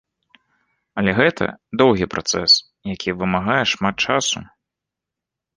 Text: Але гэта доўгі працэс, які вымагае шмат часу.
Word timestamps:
Але 1.01 1.11
гэта 1.19 1.45
доўгі 1.81 2.09
працэс, 2.13 2.51
які 2.95 3.09
вымагае 3.21 3.61
шмат 3.73 3.95
часу. 4.07 4.39